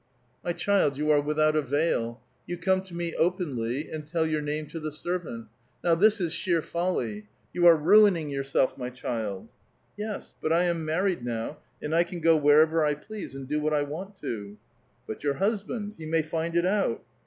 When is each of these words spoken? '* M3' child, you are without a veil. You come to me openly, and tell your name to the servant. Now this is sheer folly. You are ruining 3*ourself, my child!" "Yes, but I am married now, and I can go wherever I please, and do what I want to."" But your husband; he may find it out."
'* 0.25 0.43
M3' 0.43 0.57
child, 0.57 0.97
you 0.97 1.11
are 1.11 1.21
without 1.21 1.55
a 1.55 1.61
veil. 1.61 2.19
You 2.47 2.57
come 2.57 2.81
to 2.85 2.95
me 2.95 3.13
openly, 3.13 3.91
and 3.91 4.07
tell 4.07 4.25
your 4.25 4.41
name 4.41 4.65
to 4.69 4.79
the 4.79 4.91
servant. 4.91 5.47
Now 5.83 5.93
this 5.93 6.19
is 6.19 6.33
sheer 6.33 6.63
folly. 6.63 7.27
You 7.53 7.67
are 7.67 7.77
ruining 7.77 8.31
3*ourself, 8.31 8.79
my 8.79 8.89
child!" 8.89 9.47
"Yes, 9.95 10.33
but 10.41 10.51
I 10.51 10.63
am 10.63 10.85
married 10.85 11.23
now, 11.23 11.59
and 11.83 11.93
I 11.93 12.03
can 12.03 12.19
go 12.19 12.35
wherever 12.35 12.83
I 12.83 12.95
please, 12.95 13.35
and 13.35 13.47
do 13.47 13.59
what 13.59 13.75
I 13.75 13.83
want 13.83 14.17
to."" 14.21 14.57
But 15.07 15.23
your 15.23 15.35
husband; 15.35 15.93
he 15.99 16.07
may 16.07 16.23
find 16.23 16.55
it 16.55 16.65
out." 16.65 17.03